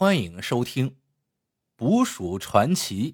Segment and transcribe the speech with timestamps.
[0.00, 0.88] 欢迎收听
[1.76, 3.12] 《捕鼠传奇》。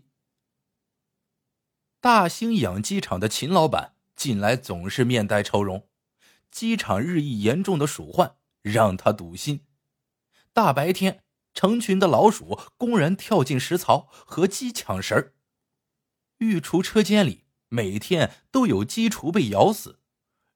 [1.99, 5.88] 大兴养鸡场的秦老板近来总是面带愁容，
[6.53, 9.67] 鸡场日益严重的鼠患让他堵心。
[10.53, 15.34] 大白天，成群的老鼠公然跳进食槽和鸡抢食儿。
[16.39, 19.98] 御厨车间里每天都有鸡雏被咬死，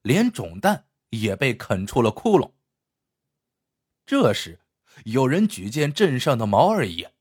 [0.01, 2.53] 连种蛋也被啃出了窟窿。
[4.05, 4.60] 这时，
[5.05, 7.13] 有人举荐镇上的毛二爷。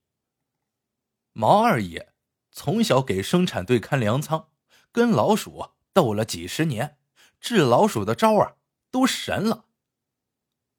[1.32, 2.12] 毛二爷
[2.50, 4.48] 从小给生产队看粮仓，
[4.92, 6.98] 跟老鼠斗了几十年，
[7.40, 8.56] 治老鼠的招啊
[8.90, 9.66] 都神了。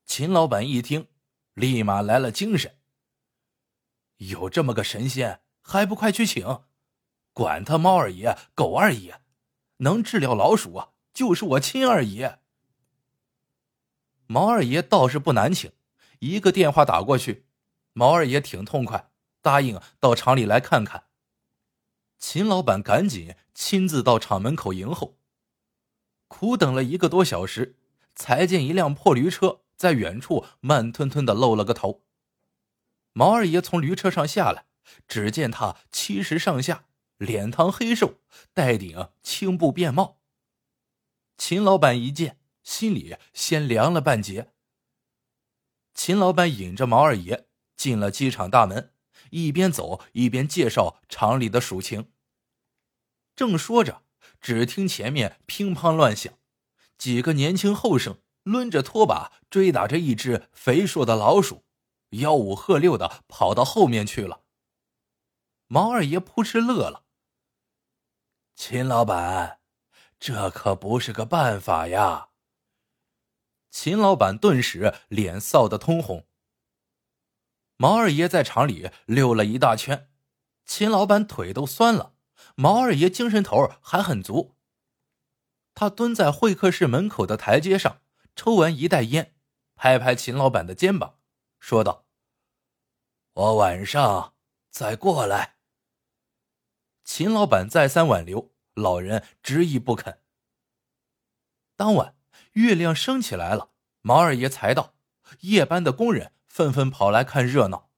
[0.05, 1.07] 秦老板一听，
[1.53, 2.77] 立马来了精神。
[4.17, 6.63] 有这么个神仙，还不快去请？
[7.33, 9.21] 管他猫二爷、狗二爷，
[9.77, 12.39] 能治疗老鼠啊，就是我亲二爷。
[14.27, 15.71] 毛二爷倒是不难请。
[16.21, 17.47] 一个电话打过去，
[17.93, 19.09] 毛二爷挺痛快，
[19.41, 21.05] 答应到厂里来看看。
[22.19, 25.17] 秦老板赶紧亲自到厂门口迎候。
[26.27, 27.75] 苦等了一个多小时，
[28.13, 32.03] 才见一辆破驴车在远处慢吞吞的露了个头。
[33.13, 34.65] 毛二爷从驴车上下来，
[35.07, 36.85] 只见他七十上下，
[37.17, 38.19] 脸膛黑瘦，
[38.53, 40.19] 戴顶青布便帽。
[41.35, 44.51] 秦老板一见，心里先凉了半截。
[46.03, 48.91] 秦老板引着毛二爷进了机场大门，
[49.29, 52.11] 一边走一边介绍厂里的鼠情。
[53.35, 54.01] 正说着，
[54.41, 56.33] 只听前面乒乓乱响，
[56.97, 61.65] 几个年轻后生抡着拖把追打着一只肥硕的老鼠，
[62.09, 64.41] 吆五喝六的跑到后面去了。
[65.67, 67.03] 毛二爷扑哧乐了
[68.57, 69.59] ：“秦老板，
[70.19, 72.29] 这可不是个办法呀！”
[73.71, 76.27] 秦老板顿时脸臊得通红。
[77.77, 80.11] 毛二爷在厂里溜了一大圈，
[80.65, 82.13] 秦老板腿都酸了。
[82.55, 84.55] 毛二爷精神头还很足。
[85.73, 88.01] 他蹲在会客室门口的台阶上，
[88.35, 89.35] 抽完一袋烟，
[89.75, 91.19] 拍拍秦老板的肩膀，
[91.59, 92.05] 说道
[93.33, 94.35] ：“我晚上
[94.69, 95.55] 再过来。”
[97.05, 100.21] 秦老板再三挽留，老人执意不肯。
[101.75, 102.20] 当晚。
[102.53, 104.93] 月亮升起来了，毛二爷才到。
[105.41, 107.89] 夜班的工人纷纷跑来看热闹。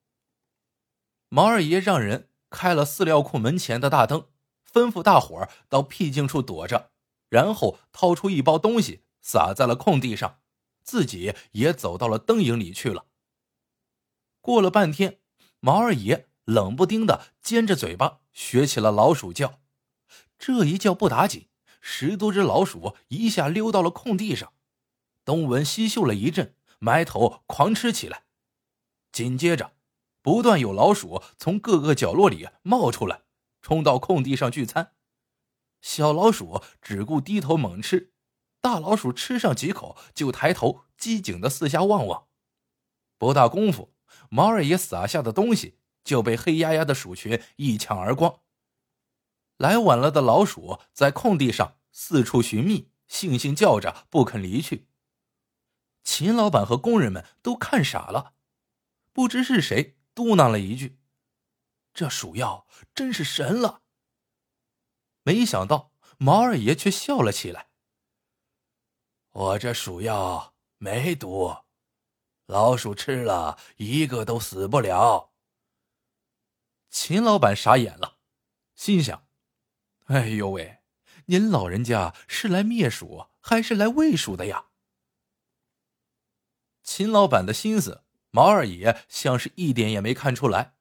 [1.29, 4.27] 毛二爷让人开了饲料库门前的大灯，
[4.71, 6.91] 吩咐大伙儿到僻静处躲着，
[7.29, 10.41] 然后掏出一包东西撒在了空地上，
[10.83, 13.07] 自己也走到了灯影里去了。
[14.39, 15.19] 过了半天，
[15.59, 19.59] 毛二爷冷不丁的尖着嘴巴学起了老鼠叫，
[20.37, 21.47] 这一叫不打紧。
[21.85, 24.53] 十多只老鼠一下溜到了空地上，
[25.25, 28.23] 东闻西嗅了一阵，埋头狂吃起来。
[29.11, 29.73] 紧接着，
[30.21, 33.23] 不断有老鼠从各个角落里冒出来，
[33.61, 34.93] 冲到空地上聚餐。
[35.81, 38.13] 小老鼠只顾低头猛吃，
[38.61, 42.27] 大老鼠吃上几口就抬头机警的四下望望。
[43.17, 43.93] 不大功夫，
[44.29, 48.39] 毛二爷撒下的东西就被黑压压的鼠群一抢而光。
[49.63, 54.89] 来晚了的老鼠在空地上四处寻觅，悻悻叫着不肯离去。
[56.03, 58.33] 秦老板和工人们都看傻了，
[59.13, 60.99] 不知是谁嘟囔了一句
[61.95, 63.83] ：“这鼠药真是神了。”
[65.23, 67.69] 没想到毛二爷却笑了起来
[69.31, 71.55] ：“我这鼠药没毒，
[72.47, 75.31] 老鼠吃了一个都死不了。”
[76.91, 78.17] 秦老板傻眼了，
[78.75, 79.25] 心想。
[80.13, 80.77] 哎呦喂，
[81.25, 84.67] 您老人家是来灭鼠还是来喂鼠的呀？
[86.83, 90.75] 秦老板的心思，毛二爷像是一点也没看出来。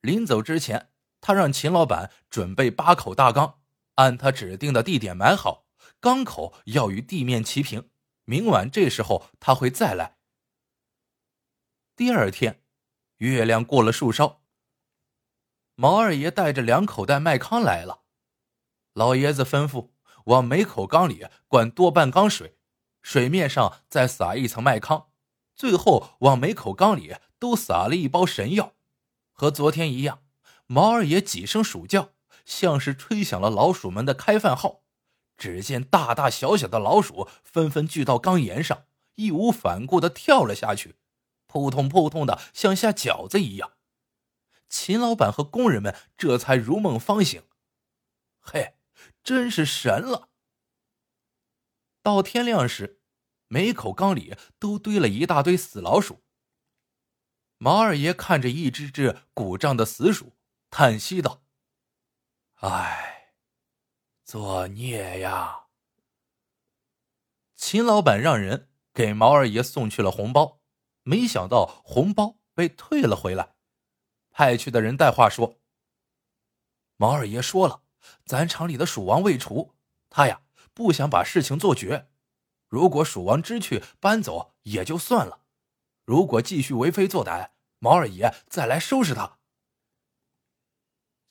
[0.00, 0.90] 临走之前，
[1.20, 3.58] 他让秦老板准备八口大缸，
[3.96, 5.66] 按他指定的地点埋好，
[5.98, 7.90] 缸口要与地面齐平。
[8.26, 10.18] 明晚这时候他会再来。
[11.96, 12.62] 第二天，
[13.16, 14.44] 月亮过了树梢，
[15.74, 18.01] 毛二爷带着两口袋麦糠来了。
[18.94, 19.90] 老爷子吩咐
[20.26, 22.58] 往每口缸里灌多半缸水，
[23.00, 25.06] 水面上再撒一层麦糠，
[25.54, 28.74] 最后往每口缸里都撒了一包神药。
[29.32, 30.22] 和昨天一样，
[30.66, 32.10] 毛二爷几声鼠叫，
[32.44, 34.82] 像是吹响了老鼠们的开饭号。
[35.38, 38.84] 只见大大小小的老鼠纷纷聚到缸沿上，
[39.14, 40.96] 义无反顾的跳了下去，
[41.46, 43.72] 扑通扑通的像下饺子一样。
[44.68, 47.42] 秦老板和工人们这才如梦方醒。
[48.38, 48.74] 嘿！
[49.22, 50.30] 真是神了！
[52.02, 53.00] 到天亮时，
[53.46, 56.24] 每口缸里都堆了一大堆死老鼠。
[57.58, 60.36] 毛二爷看着一只只鼓胀的死鼠，
[60.68, 61.44] 叹息道
[62.58, 63.34] ：“唉，
[64.24, 65.66] 作孽呀！”
[67.54, 70.60] 秦老板让人给毛二爷送去了红包，
[71.04, 73.54] 没想到红包被退了回来。
[74.30, 75.60] 派去的人带话说
[76.96, 77.84] ：“毛二爷说了，
[78.24, 79.74] 咱厂里的鼠王未除，
[80.10, 82.08] 他呀不想把事情做绝。
[82.68, 85.40] 如果鼠王知趣搬走也就算了，
[86.04, 87.50] 如果继续为非作歹。”
[87.82, 89.40] 毛二爷再来收拾他。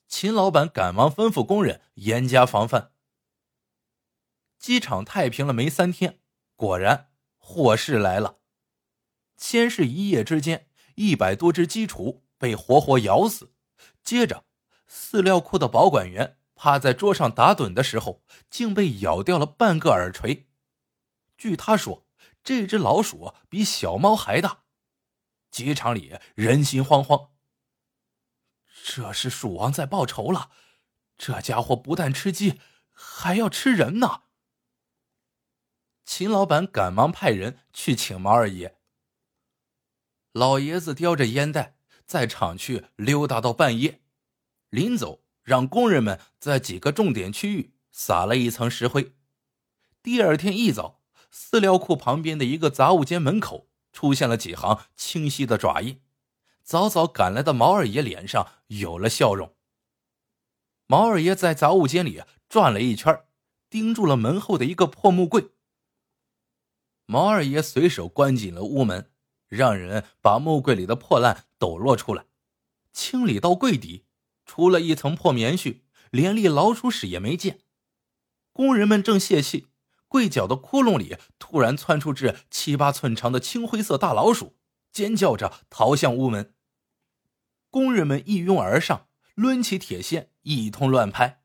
[0.09, 2.91] 秦老板赶忙吩咐工人严加防范。
[4.59, 6.19] 机场太平了没三天，
[6.57, 8.39] 果然祸事来了。
[9.37, 13.53] 先是一夜之间，一百多只鸡雏被活活咬死。
[14.03, 14.43] 接着，
[14.89, 20.47] 饲料库的保管员趴在桌上打盹的时候，竟被咬掉了半个耳垂。
[21.35, 22.05] 据他说，
[22.43, 24.65] 这只老鼠比小猫还大。
[25.49, 27.31] 机场里人心惶惶。
[28.83, 30.51] 这是鼠王在报仇了，
[31.17, 32.61] 这家伙不但吃鸡，
[32.91, 34.25] 还要吃人呢。
[36.05, 38.77] 秦老板赶忙派人去请毛二爷。
[40.31, 44.03] 老爷子叼着烟袋在厂区溜达到半夜，
[44.69, 49.13] 临走让工人们在几个重点区域撒了一层石灰。
[50.03, 51.01] 第二天一早，
[51.33, 53.67] 饲料库旁边的一个杂物间门口。
[53.93, 56.01] 出现了几行清晰的爪印，
[56.63, 59.53] 早早赶来的毛二爷脸上有了笑容。
[60.87, 63.25] 毛二爷在杂物间里转了一圈，
[63.69, 65.49] 盯住了门后的一个破木柜。
[67.05, 69.11] 毛二爷随手关紧了屋门，
[69.49, 72.23] 让人把木柜里的破烂抖落出来，
[72.93, 74.05] 清理到柜底，
[74.53, 77.61] 除了一层破棉絮，连粒老鼠屎也没见。
[78.51, 79.69] 工人们正泄气。
[80.09, 84.57] 柜角的窟窿里突然窜出只七八寸长的青灰色大老鼠，
[84.91, 86.53] 尖叫着逃向屋门。
[87.69, 91.43] 工人们一拥而上，抡起铁锨一通乱拍。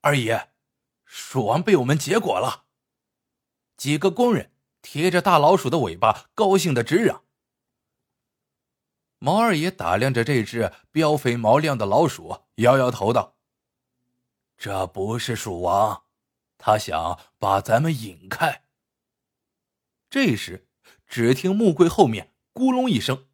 [0.00, 0.52] 二爷，
[1.04, 2.64] 鼠王被我们结果了！
[3.76, 7.24] 几个工人贴着大老鼠的尾巴，高兴的直嚷。
[9.22, 13.36] 毛二爷打量着这只膘肥毛亮的老鼠，摇摇头道
[14.56, 16.04] ：“这不是鼠王。”
[16.56, 18.64] 他想把咱们引开。
[20.08, 20.66] 这时，
[21.06, 23.28] 只听木柜后面“咕隆”一声，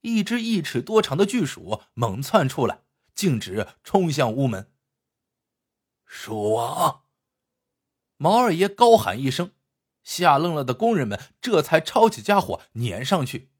[0.00, 2.80] 一只一尺多长的巨鼠猛窜出来，
[3.14, 4.72] 径直冲向屋门。
[6.06, 7.04] 鼠王！
[8.16, 9.52] 毛二爷高喊一声，
[10.02, 13.50] 吓愣了的工人们这才抄起家伙撵上去。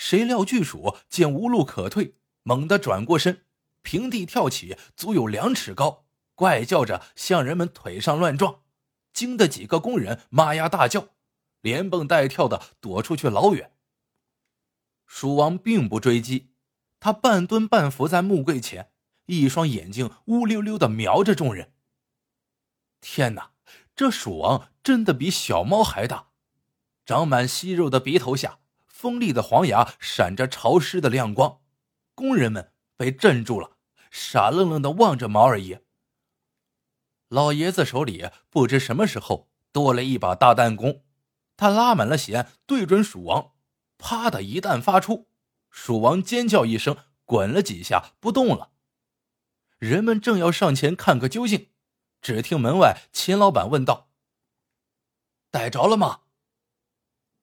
[0.00, 3.44] 谁料巨鼠见无路可退，猛地转过身，
[3.82, 6.06] 平地跳起，足有两尺高。
[6.34, 8.62] 怪叫着向人们腿上乱撞，
[9.12, 11.08] 惊得几个工人妈呀大叫，
[11.60, 13.72] 连蹦带跳的躲出去老远。
[15.06, 16.54] 鼠王并不追击，
[16.98, 18.90] 他半蹲半伏在木柜前，
[19.26, 21.74] 一双眼睛乌溜溜的瞄着众人。
[23.02, 23.50] 天哪，
[23.94, 26.28] 这鼠王真的比小猫还大，
[27.04, 28.59] 长满息肉的鼻头下，
[29.00, 31.60] 锋利的黄牙闪着潮湿的亮光。
[32.14, 33.78] 工人们被镇住了，
[34.10, 35.82] 傻愣愣的望着毛二爷。
[37.28, 41.02] 老爷子手里不知什么时候多了一把大弹弓，
[41.56, 43.52] 他拉满了弦，对准鼠王，
[43.96, 45.28] 啪的一弹发出，
[45.70, 48.72] 鼠王尖叫一声，滚了几下不动了。
[49.78, 51.70] 人们正要上前看个究竟，
[52.20, 54.10] 只听门外秦老板问道
[55.50, 56.20] ：“逮着了吗？”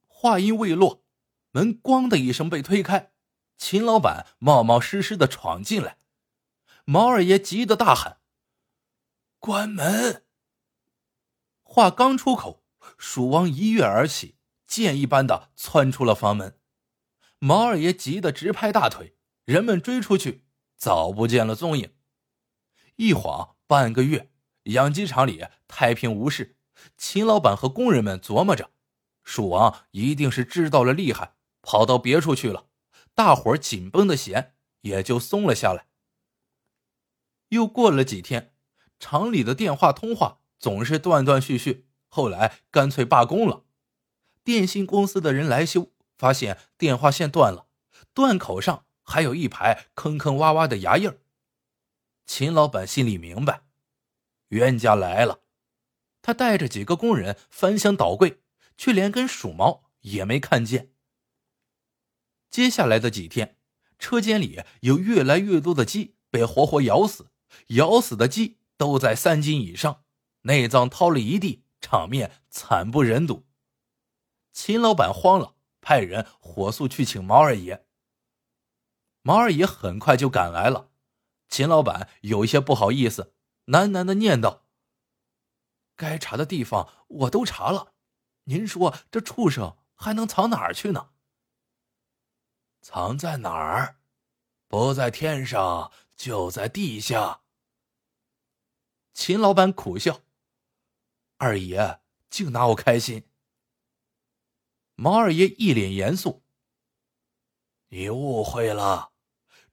[0.05, 1.03] 话音未落，
[1.51, 3.11] 门“咣”的一声被推开，
[3.57, 5.97] 秦老板冒冒失失的闯进来，
[6.85, 8.19] 毛二爷急得大喊。
[9.39, 10.23] 关门！
[11.63, 12.63] 话刚出口，
[12.97, 16.59] 鼠王一跃而起，箭一般的窜出了房门。
[17.39, 21.93] 毛二爷急得直拍大腿，人们追出去，早不见了踪影。
[22.95, 24.31] 一晃半个月，
[24.63, 26.57] 养鸡场里太平无事。
[26.97, 28.71] 秦老板和工人们琢磨着，
[29.23, 31.35] 鼠王一定是知道了厉害，
[31.67, 32.67] 跑到别处去了。
[33.13, 35.87] 大伙紧绷的弦也就松了下来。
[37.49, 38.53] 又过了几天。
[38.99, 43.65] 厂里的电话通话总是断断续续，后来干脆罢工了。
[44.43, 47.67] 电信公司的人来修，发现电话线断了，
[48.15, 51.15] 断口上还有一排坑坑洼洼的牙印
[52.25, 53.61] 秦老板心里明白，
[54.47, 55.41] 冤家来了。
[56.23, 58.41] 他带着几个工人翻箱倒柜，
[58.77, 60.91] 却连根鼠毛也没看见。
[62.49, 63.57] 接下来的几天，
[63.97, 67.31] 车间里有越来越多的鸡被活活咬死，
[67.67, 68.57] 咬死的鸡。
[68.79, 70.03] 都在三斤以上，
[70.41, 73.47] 内脏掏了一地，场面惨不忍睹。
[74.53, 77.87] 秦老板慌了，派人火速去请毛二爷。
[79.23, 80.91] 毛二爷很快就赶来了，
[81.49, 83.33] 秦老板有一些不好意思，
[83.65, 84.67] 喃喃的念道
[85.97, 87.93] ：“该查的地方我都查了，
[88.43, 91.09] 您说这畜生还能藏哪儿去呢？
[92.89, 93.97] 藏在哪儿？
[94.69, 97.41] 不在天上，就在地下。”
[99.13, 100.21] 秦老板苦笑
[101.35, 103.29] ：“二爷净拿我开心。”
[104.95, 106.45] 毛二爷一脸严肃
[107.91, 109.11] ：“你误会了。”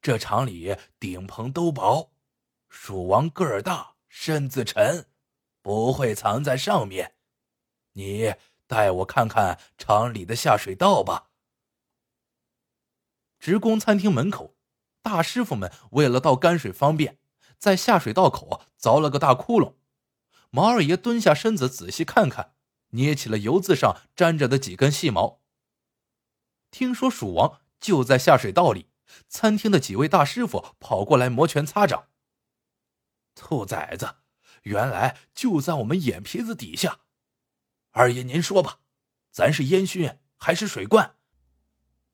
[0.03, 2.13] 这厂里顶棚都薄，
[2.69, 5.09] 鼠王个儿大，身子沉，
[5.63, 7.15] 不会藏在上面。
[7.93, 8.35] 你
[8.67, 11.31] 带我看看厂里的下水道吧。
[13.45, 14.57] 职工餐厅门口，
[15.03, 17.19] 大师傅们为了倒泔水方便，
[17.59, 19.75] 在下水道口凿了个大窟窿。
[20.49, 22.55] 毛二爷蹲下身子仔细看看，
[22.93, 25.43] 捏起了油渍上粘着的几根细毛。
[26.71, 28.89] 听说鼠王就在下水道里。
[29.29, 32.09] 餐厅的几位大师傅跑过来摩拳擦掌。
[33.35, 34.15] 兔崽子，
[34.63, 37.01] 原来就在我们眼皮子底下。
[37.91, 38.79] 二爷，您说吧，
[39.31, 41.17] 咱是烟熏还是水灌？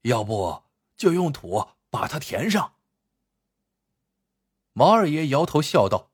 [0.03, 0.65] 要不
[1.01, 2.75] 就用土把它填上。
[4.75, 6.11] 毛二爷摇头笑道：“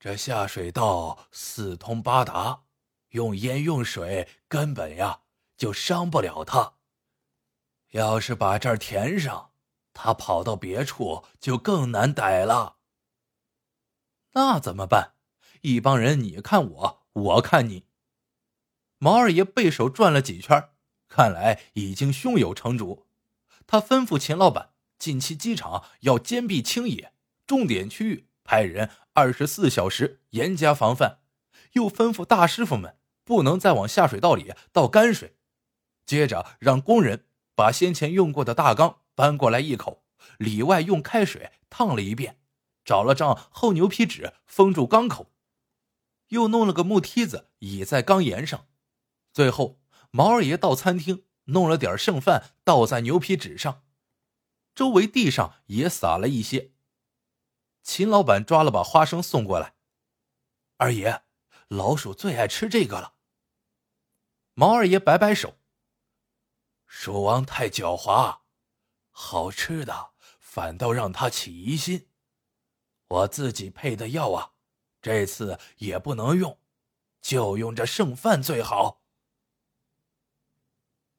[0.00, 2.64] 这下水道四通八达，
[3.10, 5.20] 用烟用水根本呀
[5.56, 6.74] 就伤不了它。”
[7.94, 9.52] 要是把这儿填上，
[9.92, 12.78] 他跑到别处就更难逮了。
[14.32, 15.14] 那怎么办？
[15.60, 17.86] 一帮人你看我，我看你。
[18.98, 20.70] 毛二爷背手转了几圈，
[21.06, 23.07] 看来已经胸有成竹。
[23.68, 27.12] 他吩咐秦老板，近期机场要坚壁清野，
[27.46, 31.18] 重点区域派人二十四小时严加防范。
[31.72, 35.36] 又吩咐大师傅们不能再往下水道里倒泔水，
[36.06, 37.26] 接着让工人。
[37.54, 40.04] 把先前用过的大缸搬过来一口，
[40.38, 42.38] 里外用开水烫了一遍，
[42.84, 45.32] 找了张厚牛皮纸封住缸口，
[46.28, 48.68] 又弄了个木梯子倚在缸沿上。
[49.32, 49.80] 最后，
[50.12, 53.84] 毛二爷到餐厅弄了点剩饭倒在牛皮纸上，
[54.74, 56.72] 周围地上也撒了一些。
[57.82, 59.74] 秦老板抓了把花生送过来，
[60.76, 61.22] 二爷，
[61.68, 63.14] 老鼠最爱吃这个了。
[64.54, 65.56] 毛二爷摆摆手。
[66.86, 68.40] 鼠王太狡猾，
[69.10, 72.08] 好吃的反倒让他起疑心。
[73.08, 74.52] 我自己配的药啊，
[75.00, 76.58] 这次也不能用，
[77.22, 79.02] 就用这剩饭最好。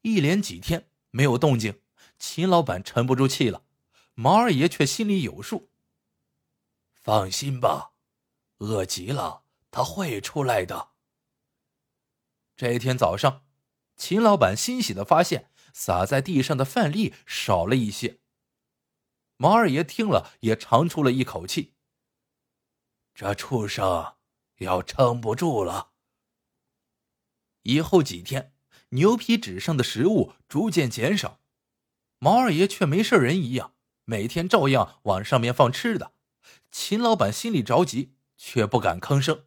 [0.01, 1.82] 一连几天没有动静，
[2.18, 3.63] 秦老板沉不住气了，
[4.15, 5.70] 毛二爷却心里有数。
[6.94, 7.91] 放心吧，
[8.58, 10.89] 饿极了他会出来的。
[12.56, 13.46] 这一天早上，
[13.96, 15.50] 秦老板欣喜的发现。
[15.72, 18.20] 洒在地上的饭粒少了一些。
[19.38, 21.75] 毛二爷听了也长出了一口气。
[23.13, 24.15] 这畜生
[24.58, 25.91] 要撑不住了。
[27.62, 28.53] 以后几天，
[28.89, 31.39] 牛皮纸上的食物逐渐减少，
[32.19, 33.74] 毛二爷却没事人一样，
[34.05, 36.13] 每天照样往上面放吃的。
[36.72, 39.46] 秦老板心里着急，却不敢吭声。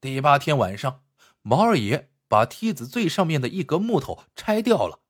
[0.00, 1.04] 第八天晚上，
[1.42, 2.10] 毛二爷。
[2.28, 5.02] 把梯子最上面的一格木头拆掉了，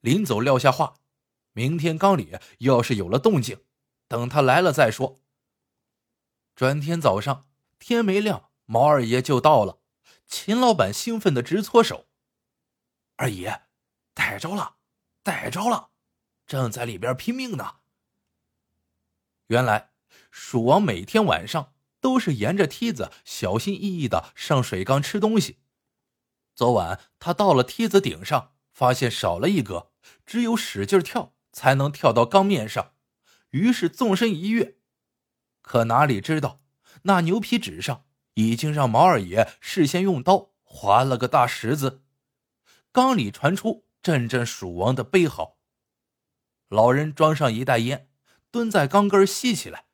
[0.00, 1.00] 临走撂下话：
[1.52, 3.64] 明天缸里要是有了动静，
[4.06, 5.18] 等他来了再说。
[6.54, 7.48] 转天早上
[7.80, 9.80] 天没亮，毛二爷就到了。
[10.28, 12.06] 秦老板兴奋的直搓手
[13.18, 13.62] ：“二爷，
[14.14, 14.76] 逮着了，
[15.24, 15.90] 逮着了，
[16.46, 17.78] 正在里边拼命呢。”
[19.48, 19.90] 原来
[20.30, 25.58] 鼠王每天晚上都是沿着梯子小心翼翼的上水缸吃东西。
[26.54, 29.90] 昨晚他到了梯子顶上，发现少了一格，
[30.24, 32.92] 只有使劲跳才能跳到缸面上。
[33.50, 34.76] 于是纵身一跃，
[35.60, 36.60] 可哪里知道，
[37.02, 42.04] 那牛皮纸上已经让毛二爷事先用刀划了个大十字。
[42.98, 45.58] 缸里传出阵阵鼠王的悲嚎。
[46.66, 48.10] 老人装上一袋烟，
[48.50, 49.86] 蹲在缸根吸起来。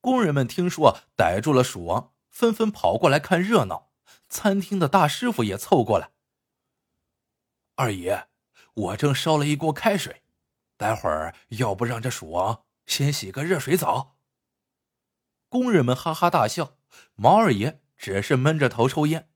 [0.00, 3.90] 工人们听说逮住了鼠王，纷纷跑过来看热闹。
[4.30, 6.12] 餐厅的大师傅也凑过来。
[7.74, 8.28] 二爷，
[8.72, 10.22] 我正烧了一锅开水，
[10.78, 14.16] 待会儿要不让这鼠王先洗个热水澡？
[15.50, 16.78] 工人们哈哈大笑，
[17.14, 19.28] 毛二爷只是闷着头抽烟。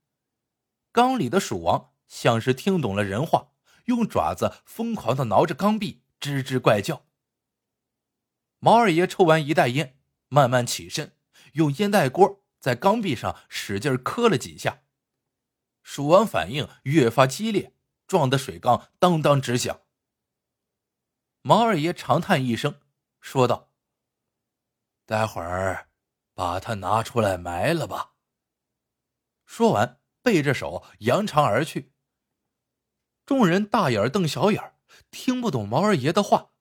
[0.91, 3.53] 缸里的鼠王像是听懂了人话，
[3.85, 7.07] 用爪子疯狂的挠着缸壁，吱吱怪叫。
[8.59, 11.17] 毛二爷抽完一袋烟，慢慢起身，
[11.53, 12.45] 用烟袋锅。
[12.59, 14.83] 在缸壁上使劲磕了几下，
[15.85, 17.73] 鼠王反应越发激烈，
[18.09, 19.83] 撞得水缸当当直响。
[21.43, 22.81] 毛二爷长叹一声，
[23.21, 23.71] 说道
[25.07, 25.89] ：“待会儿
[26.35, 28.15] 把它拿出来埋了吧。”
[29.47, 31.93] 说完，背着手扬长而去。
[33.29, 34.73] 众人大眼瞪小眼，
[35.11, 36.53] 听不懂毛二爷的话。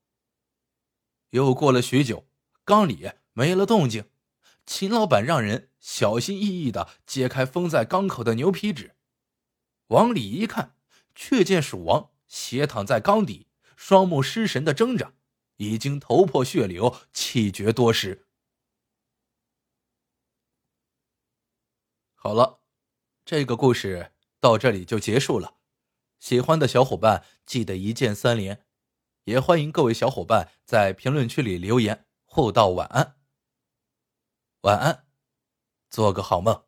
[1.30, 2.28] 又过了许久，
[2.66, 4.10] 缸里没了动静。
[4.66, 8.98] 秦老板让人小心翼翼的揭开封在缸口的牛皮纸，
[9.88, 10.76] 往里一看，
[11.16, 13.48] 却见鼠王斜躺在缸底，
[13.78, 15.14] 双目失神的睁着，
[15.56, 18.28] 已经头破血流，气绝多时。
[22.14, 22.60] 好了，
[23.24, 25.54] 这个故事到这里就结束了。
[26.20, 28.64] 喜欢的小伙伴记得一键三连，
[29.24, 33.16] 也欢迎各位小伙伴在评论区里留言互道晚安。
[34.62, 35.06] 晚安，
[35.90, 36.67] 做个好梦。